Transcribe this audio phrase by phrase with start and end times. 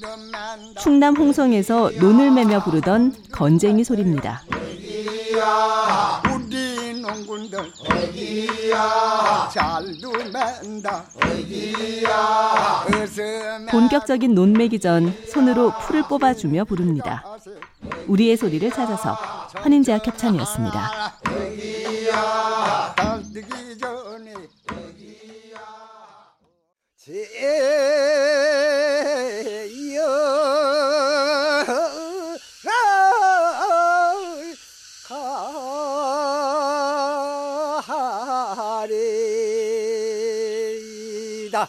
[0.80, 4.42] 충남 홍성에서 논을 매며 부르던 건쟁이 소리입니다.
[4.50, 5.36] 우리
[13.70, 17.24] 본격적인 논매기 전 손으로 풀을 뽑아주며 부릅니다.
[18.06, 19.12] 우리의 소리를 찾아서
[19.54, 21.12] 환인제와 겹찬이었습니다.
[41.52, 41.68] 가리다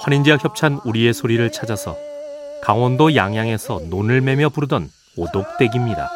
[0.00, 1.96] 환인제와 협찬 우리의 소리를 찾아서
[2.62, 6.10] 강원도 양양에서 논을 매며 부르던 오독댁입니다.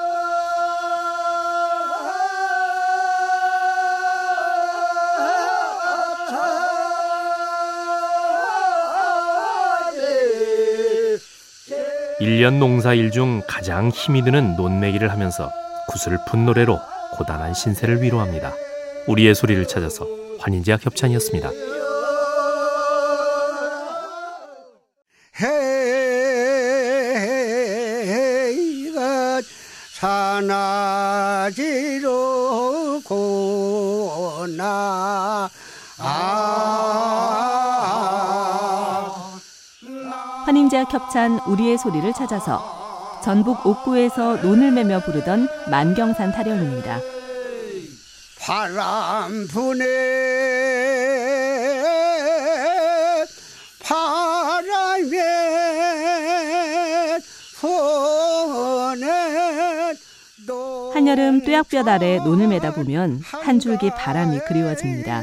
[12.21, 15.51] 일년 농사일 중 가장 힘이 드는 논매기를 하면서
[15.89, 16.79] 구슬픈 노래로
[17.15, 18.53] 고단한 신세를 위로합니다.
[19.09, 20.07] 우리의 소리를 찾아서
[20.39, 21.74] 환인제약 협찬이었습니다.
[31.45, 34.69] 사나지로 고나.
[35.99, 36.75] 아.
[40.45, 47.01] 환인제와 겹찬 우리의 소리를 찾아서 전북 옥구에서 논을 매며 부르던 만경산 타령입니다.
[48.43, 50.24] 바람 부네
[60.93, 65.23] 한여름 뙤약볕 아래 논을 매다 보면 한 줄기 바람이 그리워집니다.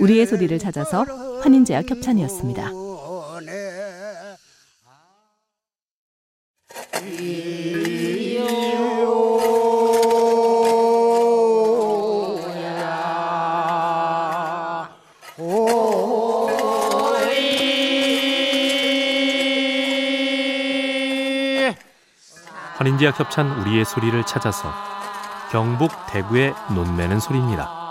[0.00, 1.04] 우리의 소리를 찾아서
[1.42, 2.70] 환인제와 겹찬이었습니다.
[22.84, 24.70] 환인제약 협찬 우리의 소리를 찾아서
[25.50, 27.82] 경북 대구의 논매는 소리입니다.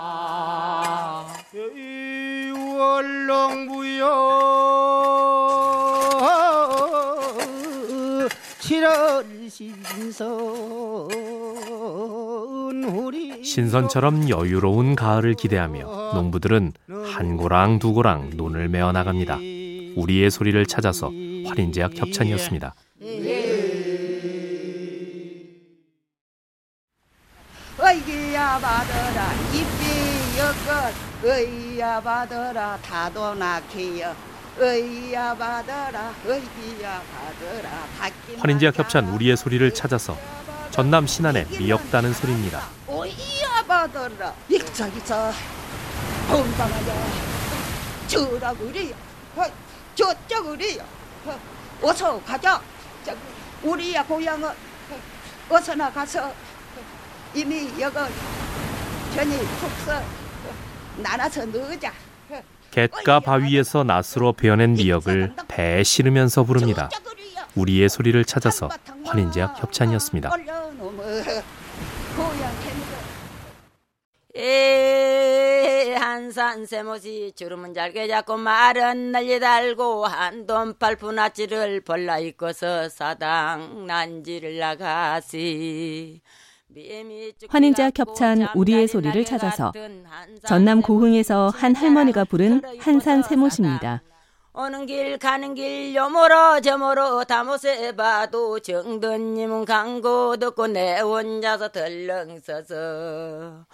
[13.42, 16.72] 신선처럼 여유로운 가을을 기대하며 농부들은
[17.06, 19.38] 한 고랑 두 고랑 논을 메어 나갑니다.
[19.96, 21.08] 우리의 소리를 찾아서
[21.46, 22.74] 환인제약 협찬이었습니다.
[27.94, 29.32] 어이야 받아라.
[29.52, 30.36] 입비
[32.02, 32.76] 받아라.
[32.78, 34.16] 타도 낙해요
[34.60, 36.12] 어이야 받아라.
[36.26, 37.86] 어이야 받아라.
[38.00, 40.18] 닭기 환인제약 협찬 우리의 소리를 찾아서
[40.72, 42.62] 전남 신안의 미역다는 소리입니다.
[42.88, 44.34] 어이야 받아라.
[44.48, 45.32] 이저기저
[46.28, 46.94] 건강하자
[48.08, 48.92] 저라 그래요
[49.36, 49.44] 어,
[49.94, 50.82] 저쪽 그래요
[51.26, 51.38] 어,
[51.82, 52.60] 어서 가자.
[53.06, 53.14] 저,
[53.62, 54.98] 우리야 고향은 어,
[55.50, 56.32] 어서 나가서
[57.34, 57.96] 이미 여기
[59.14, 60.00] 전이 숙서
[60.98, 61.92] 나눠서 넣자.
[62.70, 66.88] 갯가 바위에서 낫으로 베어낸 미역을 배에 실으면서 부릅니다.
[67.54, 68.68] 우리의 소리를 찾아서
[69.04, 70.30] 환인제약 협찬이었습니다.
[74.36, 84.58] 에 한산 세못이 주름은 잘게 잡고 말은 날리 달고 한돈 팔푼아치를 벌라 입고서 사당 난지를
[84.58, 86.20] 나가시
[87.48, 89.72] 환인제와 겹찬 우리의 소리를 찾아서
[90.46, 94.02] 전남 고흥에서 한 할머니가 부른 한산 세못입니다.
[94.56, 102.38] 오는 길 가는 길 요모로 저모로 다 못해 봐도 정든님은 강고 듣고 내 혼자서 덜렁
[102.38, 103.66] 서서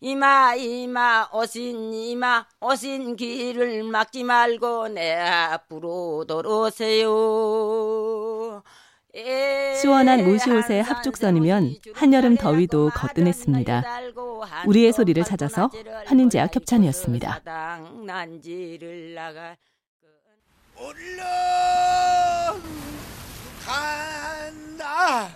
[0.00, 7.08] 이마 이마 오신 이마 오신 길을 막지 말고 내 앞으로 돌아오세요
[9.80, 13.84] 시원한 모시옷의 합죽선이면 한여름 더위도 거뜬했습니다.
[14.66, 15.70] 우리의 소리를 찾아서
[16.06, 17.40] 환인제약 협찬이었습니다.
[23.56, 25.28] 올라간다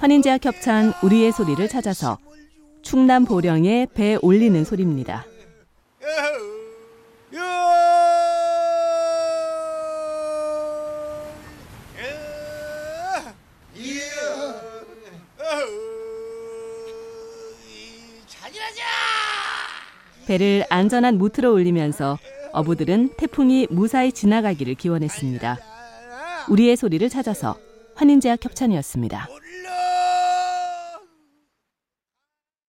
[0.00, 2.18] 환인제약 협찬 우리의 소리를 찾아서
[2.88, 5.26] 충남 보령의 배 올리는 소리입니다.
[20.28, 22.18] 배를 안전한 무트로 올리면서
[22.52, 25.58] 어부들은 태풍이 무사히 지나가기를 기원했습니다.
[26.48, 27.58] 우리의 소리를 찾아서
[27.96, 29.28] 환인제약 협찬이었습니다.